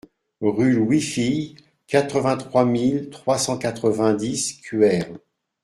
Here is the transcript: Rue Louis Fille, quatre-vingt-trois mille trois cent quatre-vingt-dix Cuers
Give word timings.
Rue 0.41 0.73
Louis 0.73 0.99
Fille, 0.99 1.57
quatre-vingt-trois 1.85 2.65
mille 2.65 3.11
trois 3.11 3.37
cent 3.37 3.59
quatre-vingt-dix 3.59 4.53
Cuers 4.59 5.13